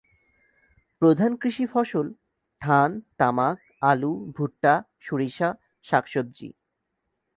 [1.01, 2.07] প্রধান কৃষি ফসল
[2.61, 3.57] ধান, তামাক,
[3.81, 4.73] আলু, ভুট্টা,
[4.99, 5.49] সরিষা,
[5.85, 6.49] শাকসবজি।